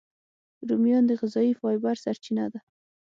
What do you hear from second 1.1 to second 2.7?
غذایي فایبر سرچینه ده